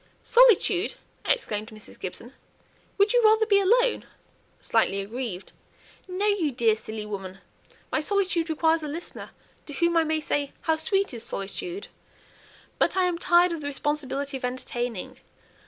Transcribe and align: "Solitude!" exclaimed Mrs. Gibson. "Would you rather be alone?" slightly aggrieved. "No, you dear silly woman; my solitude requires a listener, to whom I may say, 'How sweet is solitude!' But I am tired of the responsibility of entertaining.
"Solitude!" 0.23 0.95
exclaimed 1.25 1.69
Mrs. 1.69 1.99
Gibson. 1.99 2.33
"Would 2.97 3.13
you 3.13 3.21
rather 3.23 3.45
be 3.45 3.59
alone?" 3.59 4.03
slightly 4.59 4.99
aggrieved. 4.99 5.51
"No, 6.07 6.25
you 6.25 6.51
dear 6.51 6.75
silly 6.75 7.05
woman; 7.05 7.37
my 7.91 8.01
solitude 8.01 8.49
requires 8.49 8.81
a 8.81 8.87
listener, 8.87 9.29
to 9.67 9.73
whom 9.73 9.95
I 9.95 10.03
may 10.03 10.19
say, 10.19 10.53
'How 10.61 10.75
sweet 10.77 11.13
is 11.13 11.23
solitude!' 11.23 11.87
But 12.79 12.97
I 12.97 13.03
am 13.03 13.19
tired 13.19 13.51
of 13.51 13.61
the 13.61 13.67
responsibility 13.67 14.37
of 14.37 14.43
entertaining. 14.45 15.19